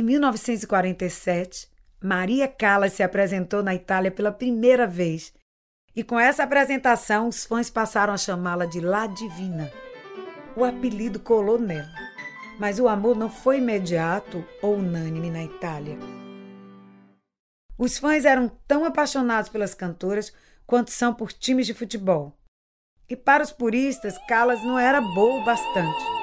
Em 0.01 0.03
1947, 0.03 1.69
Maria 2.01 2.47
Callas 2.47 2.93
se 2.93 3.03
apresentou 3.03 3.61
na 3.61 3.75
Itália 3.75 4.09
pela 4.09 4.31
primeira 4.31 4.87
vez. 4.87 5.31
E 5.95 6.03
com 6.03 6.19
essa 6.19 6.41
apresentação, 6.41 7.27
os 7.27 7.45
fãs 7.45 7.69
passaram 7.69 8.11
a 8.11 8.17
chamá-la 8.17 8.65
de 8.65 8.79
La 8.79 9.05
Divina. 9.05 9.71
O 10.55 10.65
apelido 10.65 11.19
colou 11.19 11.59
nela. 11.59 11.93
Mas 12.59 12.79
o 12.79 12.87
amor 12.87 13.15
não 13.15 13.29
foi 13.29 13.59
imediato 13.59 14.43
ou 14.59 14.77
unânime 14.77 15.29
na 15.29 15.43
Itália. 15.43 15.99
Os 17.77 17.99
fãs 17.99 18.25
eram 18.25 18.49
tão 18.67 18.83
apaixonados 18.83 19.51
pelas 19.51 19.75
cantoras 19.75 20.33
quanto 20.65 20.89
são 20.89 21.13
por 21.13 21.31
times 21.31 21.67
de 21.67 21.75
futebol. 21.75 22.35
E 23.07 23.15
para 23.15 23.43
os 23.43 23.51
puristas, 23.51 24.17
Callas 24.27 24.63
não 24.63 24.79
era 24.79 24.99
boa 24.99 25.41
o 25.41 25.45
bastante. 25.45 26.20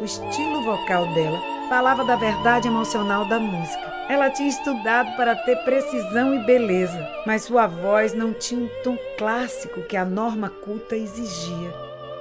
O 0.00 0.04
estilo 0.04 0.62
vocal 0.62 1.06
dela 1.12 1.38
falava 1.68 2.04
da 2.04 2.16
verdade 2.16 2.66
emocional 2.66 3.26
da 3.26 3.38
música. 3.38 3.90
Ela 4.08 4.30
tinha 4.30 4.48
estudado 4.48 5.14
para 5.16 5.36
ter 5.36 5.56
precisão 5.58 6.34
e 6.34 6.44
beleza, 6.44 7.06
mas 7.26 7.42
sua 7.42 7.66
voz 7.66 8.12
não 8.12 8.32
tinha 8.32 8.64
um 8.64 8.68
tom 8.82 8.96
clássico 9.16 9.82
que 9.82 9.96
a 9.96 10.04
norma 10.04 10.48
culta 10.48 10.96
exigia. 10.96 11.72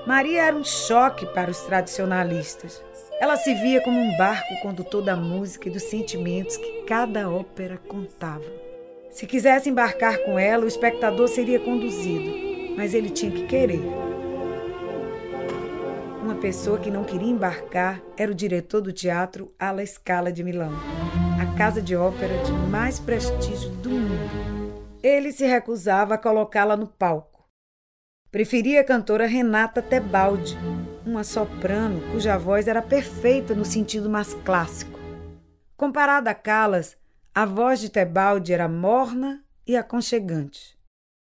Maria 0.05 0.43
era 0.43 0.55
um 0.55 0.63
choque 0.63 1.25
para 1.27 1.49
os 1.49 1.61
tradicionalistas. 1.61 2.83
Ela 3.19 3.37
se 3.37 3.53
via 3.55 3.81
como 3.81 3.99
um 3.99 4.15
barco 4.17 4.59
condutor 4.61 5.01
da 5.01 5.15
música 5.15 5.67
e 5.67 5.71
dos 5.71 5.83
sentimentos 5.83 6.57
que 6.57 6.83
cada 6.83 7.29
ópera 7.29 7.77
contava. 7.87 8.45
Se 9.11 9.25
quisesse 9.25 9.69
embarcar 9.69 10.17
com 10.19 10.37
ela, 10.37 10.65
o 10.65 10.67
espectador 10.67 11.27
seria 11.27 11.59
conduzido, 11.59 12.75
mas 12.77 12.93
ele 12.93 13.09
tinha 13.09 13.31
que 13.31 13.47
querer. 13.47 14.08
Uma 16.21 16.35
pessoa 16.35 16.77
que 16.77 16.91
não 16.91 17.05
queria 17.05 17.29
embarcar 17.29 18.01
era 18.17 18.29
o 18.29 18.35
diretor 18.35 18.81
do 18.81 18.91
teatro 18.91 19.53
Alla 19.57 19.85
Scala 19.85 20.33
de 20.33 20.43
Milão, 20.43 20.73
a 21.41 21.57
casa 21.57 21.81
de 21.81 21.95
ópera 21.95 22.43
de 22.43 22.51
mais 22.69 22.99
prestígio 22.99 23.69
do 23.77 23.89
mundo. 23.89 24.83
Ele 25.01 25.31
se 25.31 25.45
recusava 25.45 26.15
a 26.15 26.17
colocá-la 26.17 26.75
no 26.75 26.87
palco. 26.87 27.47
Preferia 28.29 28.81
a 28.81 28.83
cantora 28.83 29.25
Renata 29.25 29.81
Tebaldi, 29.81 30.57
uma 31.05 31.23
soprano 31.23 32.01
cuja 32.11 32.37
voz 32.37 32.67
era 32.67 32.81
perfeita 32.81 33.55
no 33.55 33.63
sentido 33.63 34.09
mais 34.09 34.33
clássico. 34.33 34.99
Comparada 35.77 36.31
a 36.31 36.35
Callas, 36.35 36.97
a 37.33 37.45
voz 37.45 37.79
de 37.79 37.89
Tebaldi 37.89 38.51
era 38.51 38.67
morna 38.67 39.41
e 39.65 39.77
aconchegante. 39.77 40.77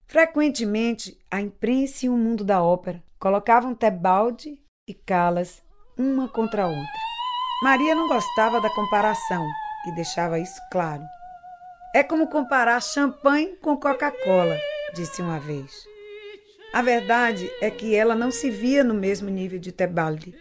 Frequentemente, 0.07 1.15
a 1.29 1.39
imprensa 1.39 2.07
e 2.07 2.09
o 2.09 2.17
mundo 2.17 2.43
da 2.43 2.63
ópera 2.63 3.03
colocavam 3.19 3.75
Tebaldi 3.75 4.59
e 4.89 4.93
Calas 4.95 5.61
uma 5.95 6.27
contra 6.27 6.63
a 6.63 6.67
outra. 6.67 6.99
Maria 7.61 7.93
não 7.93 8.07
gostava 8.07 8.59
da 8.59 8.69
comparação 8.71 9.45
e 9.85 9.91
deixava 9.93 10.39
isso 10.39 10.59
claro. 10.71 11.03
É 11.93 12.01
como 12.01 12.27
comparar 12.27 12.81
champanhe 12.81 13.55
com 13.61 13.77
Coca-Cola, 13.77 14.57
disse 14.93 15.21
uma 15.21 15.39
vez. 15.39 15.71
A 16.73 16.81
verdade 16.81 17.51
é 17.61 17.69
que 17.69 17.95
ela 17.95 18.15
não 18.15 18.31
se 18.31 18.49
via 18.49 18.83
no 18.83 18.93
mesmo 18.93 19.29
nível 19.29 19.59
de 19.59 19.71
Tebaldi. 19.71 20.35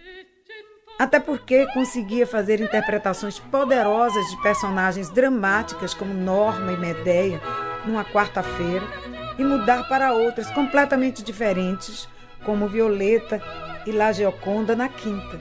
Até 0.99 1.21
porque 1.21 1.67
conseguia 1.73 2.27
fazer 2.27 2.61
interpretações 2.61 3.39
poderosas 3.39 4.27
de 4.31 4.43
personagens 4.43 5.11
dramáticas 5.11 5.95
como 5.95 6.13
Norma 6.13 6.73
e 6.73 6.77
Medeia 6.77 7.41
numa 7.87 8.05
quarta-feira 8.05 8.87
e 9.39 9.45
mudar 9.45 9.89
para 9.89 10.13
outras 10.13 10.51
completamente 10.51 11.23
diferentes, 11.23 12.09
como 12.45 12.69
Violeta 12.69 13.41
e 13.87 13.93
La 13.93 14.13
Gioconda 14.13 14.75
na 14.77 14.89
quinta. 14.89 15.41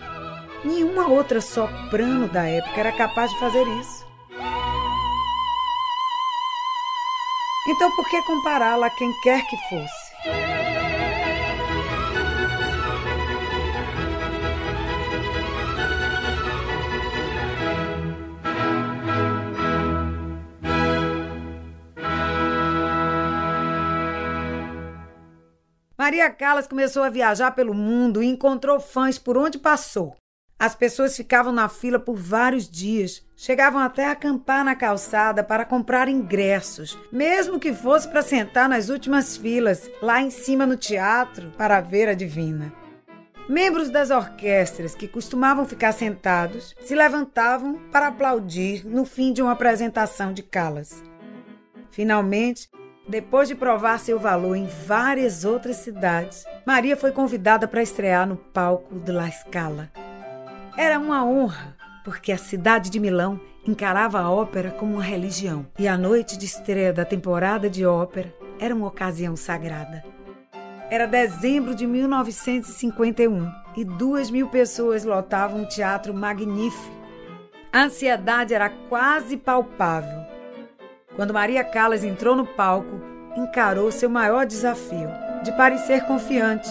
Nenhuma 0.63 1.07
outra 1.07 1.39
soprano 1.39 2.27
da 2.27 2.43
época 2.43 2.79
era 2.79 2.91
capaz 2.91 3.31
de 3.31 3.39
fazer 3.39 3.65
isso. 3.79 4.07
Então 7.69 7.91
por 7.95 8.09
que 8.09 8.21
compará-la 8.23 8.87
a 8.87 8.89
quem 8.89 9.11
quer 9.21 9.45
que 9.45 9.57
fosse? 9.69 9.96
Maria 26.07 26.29
Callas 26.29 26.65
começou 26.65 27.03
a 27.03 27.09
viajar 27.09 27.51
pelo 27.51 27.73
mundo 27.73 28.23
e 28.23 28.27
encontrou 28.27 28.79
fãs 28.79 29.19
por 29.19 29.37
onde 29.37 29.59
passou. 29.59 30.15
As 30.57 30.73
pessoas 30.73 31.17
ficavam 31.17 31.51
na 31.51 31.67
fila 31.67 31.99
por 31.99 32.15
vários 32.15 32.69
dias, 32.69 33.21
chegavam 33.35 33.81
até 33.81 34.05
a 34.05 34.11
acampar 34.11 34.63
na 34.63 34.73
calçada 34.73 35.43
para 35.43 35.65
comprar 35.65 36.07
ingressos, 36.07 36.97
mesmo 37.11 37.59
que 37.59 37.73
fosse 37.73 38.07
para 38.07 38.21
sentar 38.21 38.69
nas 38.69 38.87
últimas 38.87 39.35
filas, 39.35 39.91
lá 40.01 40.21
em 40.21 40.29
cima 40.29 40.65
no 40.65 40.77
teatro, 40.77 41.51
para 41.57 41.81
ver 41.81 42.07
a 42.07 42.13
divina. 42.13 42.71
Membros 43.49 43.89
das 43.89 44.09
orquestras 44.09 44.95
que 44.95 45.09
costumavam 45.09 45.65
ficar 45.65 45.91
sentados 45.91 46.73
se 46.85 46.95
levantavam 46.95 47.81
para 47.91 48.07
aplaudir 48.07 48.87
no 48.87 49.03
fim 49.03 49.33
de 49.33 49.41
uma 49.41 49.51
apresentação 49.51 50.31
de 50.31 50.41
Calas. 50.41 51.03
Finalmente, 51.91 52.69
depois 53.07 53.47
de 53.47 53.55
provar 53.55 53.99
seu 53.99 54.19
valor 54.19 54.55
em 54.55 54.67
várias 54.85 55.45
outras 55.45 55.77
cidades, 55.77 56.45
Maria 56.65 56.97
foi 56.97 57.11
convidada 57.11 57.67
para 57.67 57.81
estrear 57.81 58.27
no 58.27 58.35
palco 58.35 58.95
do 58.95 59.13
La 59.13 59.31
Scala. 59.31 59.89
Era 60.77 60.99
uma 60.99 61.25
honra, 61.25 61.75
porque 62.03 62.31
a 62.31 62.37
cidade 62.37 62.89
de 62.89 62.99
Milão 62.99 63.39
encarava 63.65 64.19
a 64.19 64.29
ópera 64.29 64.71
como 64.71 64.93
uma 64.93 65.03
religião 65.03 65.65
e 65.79 65.87
a 65.87 65.97
noite 65.97 66.37
de 66.37 66.45
estreia 66.45 66.93
da 66.93 67.05
temporada 67.05 67.69
de 67.69 67.85
ópera 67.85 68.33
era 68.59 68.75
uma 68.75 68.87
ocasião 68.87 69.35
sagrada. 69.35 70.03
Era 70.89 71.05
dezembro 71.05 71.75
de 71.75 71.85
1951 71.85 73.51
e 73.75 73.83
duas 73.83 74.31
mil 74.31 74.47
pessoas 74.47 75.03
lotavam 75.03 75.63
o 75.63 75.67
teatro 75.67 76.13
magnífico. 76.13 76.95
A 77.73 77.83
ansiedade 77.83 78.53
era 78.53 78.69
quase 78.69 79.35
palpável. 79.35 80.36
Quando 81.17 81.33
Maria 81.33 81.65
Callas 81.65 82.05
entrou 82.05 82.33
no 82.33 82.45
palco, 82.45 83.01
encarou 83.35 83.91
seu 83.91 84.09
maior 84.09 84.45
desafio, 84.45 85.09
de 85.43 85.51
parecer 85.51 86.05
confiante 86.05 86.69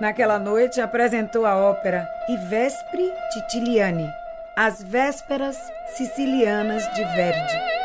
Naquela 0.00 0.38
noite 0.38 0.80
apresentou 0.80 1.44
a 1.44 1.54
ópera 1.54 2.08
I 2.26 2.36
Vespri 2.48 3.12
Titiliani, 3.30 4.08
As 4.56 4.82
Vésperas 4.82 5.58
Sicilianas 5.94 6.82
de 6.94 7.04
Verdi. 7.04 7.79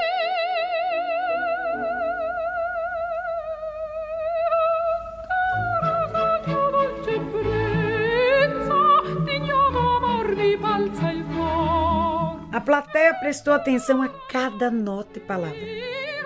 Prestou 13.25 13.55
atenção 13.55 14.03
a 14.03 14.09
cada 14.29 14.69
nota 14.69 15.17
e 15.17 15.19
palavra. 15.19 15.57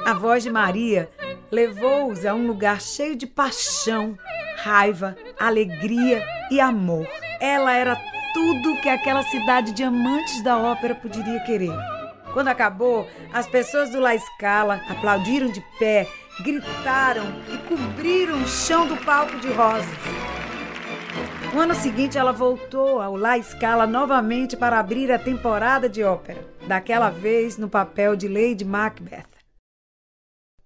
A 0.06 0.14
voz 0.14 0.44
de 0.44 0.50
Maria 0.50 1.10
levou-os 1.50 2.26
a 2.26 2.34
um 2.34 2.46
lugar 2.46 2.82
cheio 2.82 3.16
de 3.16 3.26
paixão 3.26 4.18
raiva, 4.58 5.16
alegria 5.40 6.22
e 6.52 6.60
amor. 6.60 7.08
Ela 7.40 7.72
era 7.72 7.96
tudo 8.34 8.82
que 8.82 8.90
aquela 8.90 9.24
cidade 9.24 9.72
de 9.72 9.82
amantes 9.82 10.44
da 10.44 10.58
ópera 10.58 10.94
poderia 10.94 11.40
querer. 11.40 11.72
Quando 12.34 12.50
acabou, 12.50 13.08
as 13.32 13.48
pessoas 13.48 13.92
do 13.92 14.02
La 14.02 14.18
Scala 14.20 14.82
aplaudiram 14.90 15.50
de 15.50 15.64
pé, 15.80 16.06
gritaram 16.44 17.24
e 17.48 17.58
cobriram 17.60 18.44
o 18.44 18.46
chão 18.46 18.86
do 18.86 18.98
palco 18.98 19.38
de 19.38 19.50
rosas. 19.54 19.88
No 21.54 21.62
ano 21.62 21.76
seguinte, 21.76 22.18
ela 22.18 22.34
voltou 22.34 23.02
ao 23.02 23.16
La 23.16 23.42
Scala 23.42 23.88
novamente 23.88 24.58
para 24.58 24.78
abrir 24.78 25.10
a 25.14 25.18
temporada 25.18 25.88
de 25.88 26.04
ópera, 26.04 26.59
daquela 26.70 27.10
vez 27.10 27.58
no 27.58 27.68
papel 27.68 28.16
de 28.16 28.28
Lady 28.28 28.64
Macbeth. 28.64 29.26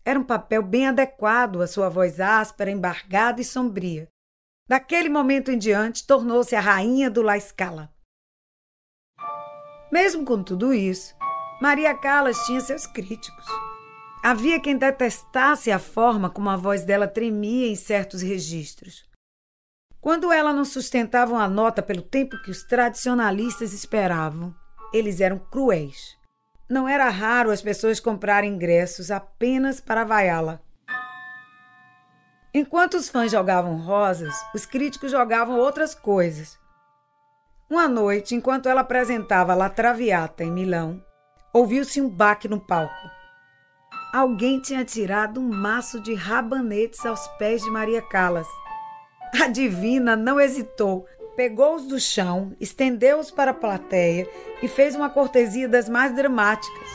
Era 0.03 0.19
um 0.19 0.23
papel 0.23 0.61
bem 0.61 0.89
adequado 0.89 1.61
à 1.61 1.65
sua 1.65 1.87
voz 1.87 2.19
áspera, 2.19 2.69
embargada 2.69 3.39
e 3.39 3.45
sombria. 3.45 4.09
Daquele 4.67 5.07
momento 5.07 5.49
em 5.49 5.57
diante, 5.57 6.05
tornou-se 6.05 6.53
a 6.57 6.59
rainha 6.59 7.09
do 7.09 7.21
La 7.21 7.39
Scala. 7.39 7.89
Mesmo 9.89 10.25
com 10.25 10.43
tudo 10.43 10.73
isso, 10.73 11.15
Maria 11.61 11.97
Callas 11.97 12.37
tinha 12.45 12.59
seus 12.59 12.85
críticos. 12.85 13.45
Havia 14.21 14.59
quem 14.59 14.75
detestasse 14.75 15.71
a 15.71 15.79
forma 15.79 16.29
como 16.29 16.49
a 16.49 16.57
voz 16.57 16.83
dela 16.83 17.07
tremia 17.07 17.67
em 17.67 17.77
certos 17.77 18.21
registros. 18.21 19.09
Quando 20.01 20.33
ela 20.33 20.51
não 20.51 20.65
sustentava 20.65 21.37
a 21.37 21.47
nota 21.47 21.81
pelo 21.81 22.01
tempo 22.01 22.41
que 22.41 22.51
os 22.51 22.61
tradicionalistas 22.63 23.71
esperavam, 23.71 24.53
eles 24.93 25.19
eram 25.19 25.39
cruéis. 25.39 26.17
Não 26.69 26.87
era 26.87 27.09
raro 27.09 27.51
as 27.51 27.61
pessoas 27.61 27.99
comprarem 27.99 28.53
ingressos 28.53 29.11
apenas 29.11 29.81
para 29.81 30.03
vaiá-la. 30.03 30.61
Enquanto 32.53 32.93
os 32.93 33.09
fãs 33.09 33.31
jogavam 33.31 33.77
rosas, 33.77 34.33
os 34.53 34.65
críticos 34.65 35.11
jogavam 35.11 35.57
outras 35.57 35.95
coisas. 35.95 36.57
Uma 37.67 37.87
noite, 37.87 38.35
enquanto 38.35 38.69
ela 38.69 38.81
apresentava 38.81 39.55
La 39.55 39.69
Traviata 39.69 40.43
em 40.43 40.51
Milão, 40.51 41.03
ouviu-se 41.51 41.99
um 41.99 42.07
baque 42.07 42.47
no 42.47 42.59
palco. 42.59 42.93
Alguém 44.13 44.59
tinha 44.59 44.85
tirado 44.85 45.39
um 45.39 45.49
maço 45.49 45.99
de 45.99 46.13
rabanetes 46.13 47.03
aos 47.03 47.27
pés 47.39 47.63
de 47.63 47.71
Maria 47.71 48.01
Callas. 48.01 48.47
A 49.41 49.47
divina 49.47 50.15
não 50.15 50.39
hesitou, 50.39 51.07
pegou-os 51.35 51.85
do 51.87 51.99
chão, 51.99 52.53
estendeu-os 52.59 53.31
para 53.31 53.51
a 53.51 53.53
plateia 53.55 54.27
e 54.61 54.67
fez 54.67 54.95
uma 54.95 55.09
cortesia 55.09 55.67
das 55.67 55.89
mais 55.89 56.15
dramáticas. 56.15 56.89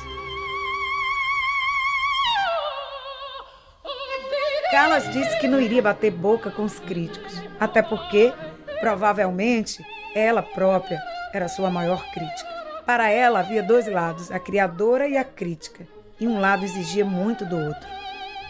Callas 4.71 5.11
disse 5.13 5.39
que 5.41 5.49
não 5.49 5.61
iria 5.61 5.81
bater 5.81 6.11
boca 6.11 6.51
com 6.51 6.63
os 6.63 6.79
críticos, 6.79 7.33
até 7.59 7.81
porque, 7.81 8.33
provavelmente, 8.81 9.85
ela 10.15 10.43
própria 10.43 11.03
era 11.33 11.49
sua 11.49 11.71
maior 11.71 12.05
crítica. 12.13 12.49
Para 12.85 13.09
ela 13.09 13.41
havia 13.41 13.63
dois 13.63 13.87
lados, 13.87 14.31
a 14.31 14.39
criadora 14.39 15.09
e 15.09 15.17
a 15.17 15.25
crítica, 15.25 15.87
e 16.21 16.27
um 16.27 16.39
lado 16.39 16.65
exigia 16.65 17.05
muito 17.05 17.45
do 17.45 17.59
outro, 17.59 17.89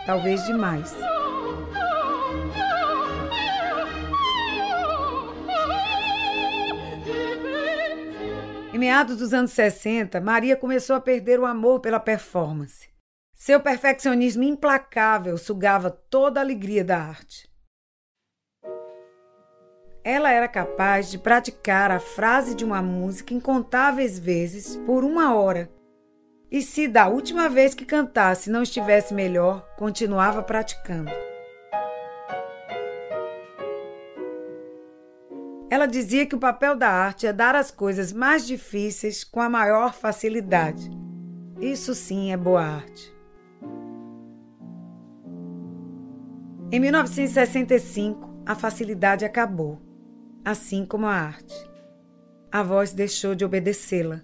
talvez 0.07 0.45
demais. 0.45 0.95
Em 8.79 8.83
meados 8.83 9.17
dos 9.17 9.35
anos 9.35 9.51
60, 9.51 10.21
Maria 10.21 10.57
começou 10.57 10.95
a 10.95 11.01
perder 11.01 11.41
o 11.41 11.45
amor 11.45 11.81
pela 11.81 11.99
performance. 11.99 12.89
Seu 13.35 13.59
perfeccionismo 13.59 14.45
implacável 14.45 15.37
sugava 15.37 15.91
toda 15.91 16.39
a 16.39 16.45
alegria 16.45 16.85
da 16.85 16.97
arte. 16.97 17.51
Ela 20.05 20.31
era 20.31 20.47
capaz 20.47 21.11
de 21.11 21.19
praticar 21.19 21.91
a 21.91 21.99
frase 21.99 22.55
de 22.55 22.65
uma 22.65 22.81
música 22.81 23.35
incontáveis 23.35 24.17
vezes 24.17 24.77
por 24.87 25.03
uma 25.03 25.35
hora. 25.35 25.69
E 26.49 26.63
se 26.63 26.87
da 26.87 27.09
última 27.09 27.49
vez 27.49 27.75
que 27.75 27.85
cantasse 27.85 28.49
não 28.49 28.63
estivesse 28.63 29.13
melhor, 29.13 29.69
continuava 29.77 30.41
praticando. 30.41 31.11
Ela 35.71 35.87
dizia 35.87 36.25
que 36.25 36.35
o 36.35 36.39
papel 36.39 36.75
da 36.75 36.89
arte 36.89 37.27
é 37.27 37.33
dar 37.33 37.55
as 37.55 37.71
coisas 37.71 38.13
mais 38.13 38.47
difíceis 38.47 39.23
com 39.23 39.41
a 39.41 39.51
maior 39.51 39.93
facilidade. 39.93 40.91
Isso 41.61 41.95
sim 41.95 42.33
é 42.33 42.37
boa 42.37 42.63
arte. 42.63 43.15
Em 46.71 46.81
1965, 46.81 48.43
a 48.47 48.55
facilidade 48.55 49.25
acabou, 49.25 49.81
assim 50.45 50.87
como 50.87 51.07
a 51.07 51.13
arte. 51.13 51.55
A 52.51 52.63
voz 52.63 52.93
deixou 52.93 53.35
de 53.35 53.45
obedecê-la. 53.45 54.23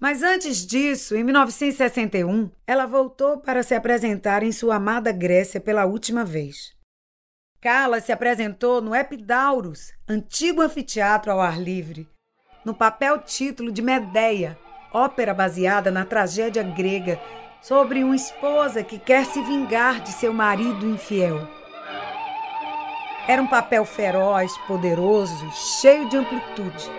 Mas 0.00 0.22
antes 0.22 0.66
disso, 0.66 1.14
em 1.14 1.22
1961, 1.22 2.50
ela 2.66 2.86
voltou 2.86 3.38
para 3.38 3.62
se 3.62 3.74
apresentar 3.74 4.42
em 4.42 4.50
sua 4.50 4.76
amada 4.76 5.12
Grécia 5.12 5.60
pela 5.60 5.84
última 5.84 6.24
vez. 6.24 6.74
Carla 7.60 8.00
se 8.00 8.10
apresentou 8.10 8.80
no 8.80 8.94
Epidaurus, 8.94 9.92
antigo 10.08 10.62
anfiteatro 10.62 11.30
ao 11.30 11.40
ar 11.42 11.60
livre, 11.60 12.08
no 12.64 12.74
papel 12.74 13.18
título 13.18 13.70
de 13.70 13.82
Medeia, 13.82 14.58
ópera 14.90 15.34
baseada 15.34 15.90
na 15.90 16.06
tragédia 16.06 16.62
grega 16.62 17.20
sobre 17.60 18.02
uma 18.02 18.16
esposa 18.16 18.82
que 18.82 18.98
quer 18.98 19.26
se 19.26 19.42
vingar 19.42 20.00
de 20.00 20.12
seu 20.12 20.32
marido 20.32 20.86
infiel. 20.86 21.46
Era 23.28 23.42
um 23.42 23.46
papel 23.46 23.84
feroz, 23.84 24.56
poderoso, 24.66 25.50
cheio 25.52 26.08
de 26.08 26.16
amplitude. 26.16 26.90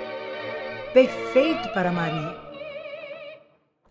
Perfeito 0.94 1.68
para 1.74 1.92
Maria. 1.92 2.41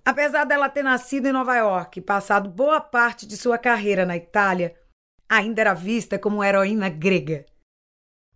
Apesar 0.05 0.45
dela 0.45 0.69
ter 0.69 0.83
nascido 0.83 1.27
em 1.27 1.33
Nova 1.33 1.57
York 1.57 1.99
e 1.99 2.03
passado 2.03 2.49
boa 2.49 2.81
parte 2.81 3.27
de 3.27 3.37
sua 3.37 3.59
carreira 3.59 4.07
na 4.07 4.17
Itália, 4.17 4.75
ainda 5.29 5.61
era 5.61 5.75
vista 5.75 6.19
como 6.19 6.43
heroína 6.43 6.89
grega. 6.89 7.47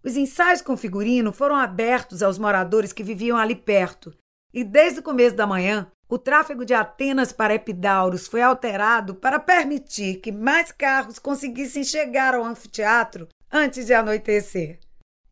Os 0.02 0.16
ensaios 0.16 0.60
com 0.60 0.76
figurino 0.76 1.32
foram 1.32 1.56
abertos 1.56 2.22
aos 2.22 2.38
moradores 2.38 2.92
que 2.92 3.02
viviam 3.02 3.38
ali 3.38 3.56
perto, 3.56 4.14
e 4.52 4.62
desde 4.62 5.00
o 5.00 5.02
começo 5.02 5.34
da 5.34 5.46
manhã, 5.46 5.90
o 6.08 6.18
tráfego 6.18 6.64
de 6.64 6.74
Atenas 6.74 7.32
para 7.32 7.54
Epidauros 7.54 8.28
foi 8.28 8.42
alterado 8.42 9.14
para 9.14 9.40
permitir 9.40 10.20
que 10.20 10.30
mais 10.30 10.70
carros 10.70 11.18
conseguissem 11.18 11.82
chegar 11.82 12.34
ao 12.34 12.44
anfiteatro 12.44 13.26
antes 13.50 13.86
de 13.86 13.94
anoitecer. 13.94 14.78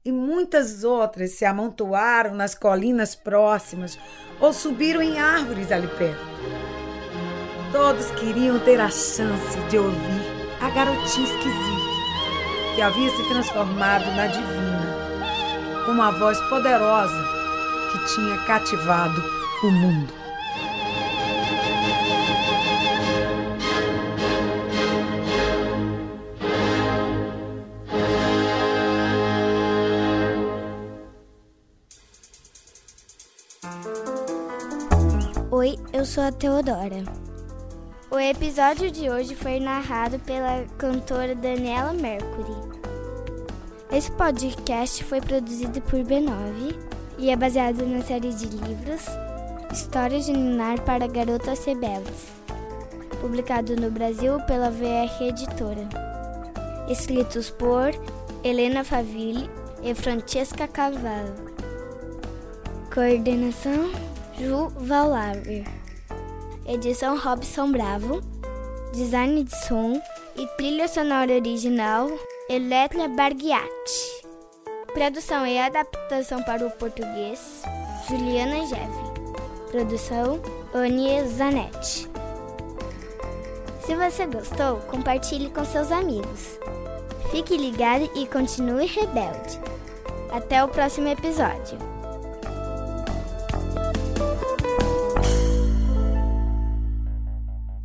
E 0.04 0.10
muitas 0.10 0.82
outras 0.82 1.30
se 1.30 1.44
amontoaram 1.44 2.34
nas 2.34 2.56
colinas 2.56 3.14
próximas 3.14 3.96
ou 4.40 4.52
subiram 4.52 5.00
em 5.00 5.20
árvores 5.20 5.70
ali 5.70 5.86
perto. 5.86 6.20
Todos 7.70 8.10
queriam 8.12 8.58
ter 8.58 8.80
a 8.80 8.90
chance 8.90 9.56
de 9.70 9.78
ouvir 9.78 10.22
a 10.60 10.70
garotinha 10.70 11.24
esquisita 11.24 11.92
que 12.74 12.82
havia 12.82 13.10
se 13.10 13.28
transformado 13.28 14.04
na 14.16 14.26
divina, 14.26 15.84
com 15.84 15.92
uma 15.92 16.10
voz 16.10 16.40
poderosa 16.48 17.22
que 17.92 18.14
tinha 18.14 18.38
cativado 18.44 19.22
o 19.62 19.70
mundo. 19.70 20.21
Oi, 35.72 35.78
eu 35.90 36.04
sou 36.04 36.22
a 36.22 36.30
Teodora. 36.30 37.02
O 38.10 38.18
episódio 38.18 38.90
de 38.90 39.08
hoje 39.08 39.34
foi 39.34 39.58
narrado 39.58 40.18
pela 40.18 40.66
cantora 40.76 41.34
Daniela 41.34 41.94
Mercury. 41.94 42.52
Esse 43.90 44.10
podcast 44.12 45.02
foi 45.04 45.22
produzido 45.22 45.80
por 45.80 46.00
B9 46.00 46.76
e 47.16 47.30
é 47.30 47.36
baseado 47.36 47.86
na 47.86 48.02
série 48.02 48.34
de 48.34 48.48
livros 48.48 49.06
Histórias 49.72 50.26
de 50.26 50.34
Ninar 50.34 50.82
para 50.82 51.06
Garotas 51.06 51.64
Rebeldes, 51.64 52.26
publicado 53.22 53.74
no 53.74 53.90
Brasil 53.90 54.38
pela 54.46 54.70
VR 54.70 55.22
Editora. 55.22 55.88
Escritos 56.86 57.48
por 57.48 57.92
Helena 58.44 58.84
Faville 58.84 59.48
e 59.82 59.94
Francesca 59.94 60.68
Cavallo. 60.68 61.50
Coordenação 62.92 64.11
Ju 64.38 64.68
Valaver. 64.76 65.64
Edição 66.66 67.18
Robson 67.18 67.70
Bravo. 67.70 68.20
Design 68.92 69.44
de 69.44 69.54
som 69.66 70.00
e 70.36 70.46
trilha 70.56 70.88
sonora 70.88 71.32
original 71.32 72.08
Eletra 72.48 73.08
Barghiati. 73.08 74.22
Produção 74.94 75.46
e 75.46 75.58
adaptação 75.58 76.42
para 76.42 76.66
o 76.66 76.70
português 76.70 77.62
Juliana 78.08 78.66
Geve. 78.66 79.70
Produção 79.70 80.40
Anie 80.74 81.26
Zanetti. 81.26 82.08
Se 83.80 83.94
você 83.94 84.26
gostou, 84.26 84.78
compartilhe 84.88 85.50
com 85.50 85.64
seus 85.64 85.90
amigos. 85.90 86.58
Fique 87.30 87.56
ligado 87.56 88.10
e 88.14 88.26
continue 88.26 88.86
rebelde. 88.86 89.58
Até 90.30 90.62
o 90.64 90.68
próximo 90.68 91.08
episódio. 91.08 91.91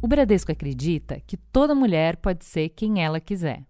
O 0.07 0.09
Bradesco 0.09 0.53
acredita 0.53 1.19
que 1.27 1.35
toda 1.35 1.75
mulher 1.75 2.15
pode 2.15 2.45
ser 2.45 2.69
quem 2.69 3.03
ela 3.03 3.19
quiser. 3.19 3.67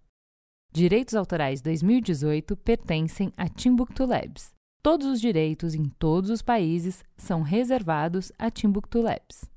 Direitos 0.72 1.16
Autorais 1.16 1.62
2018 1.62 2.56
pertencem 2.58 3.34
a 3.36 3.50
Timbuktu 3.50 4.06
Labs. 4.06 4.54
Todos 4.84 5.08
os 5.08 5.20
direitos 5.20 5.74
em 5.74 5.90
todos 5.98 6.30
os 6.30 6.44
países 6.44 7.04
são 7.18 7.42
reservados 7.42 8.32
a 8.38 8.52
Timbuktu 8.52 9.02
Labs. 9.02 9.50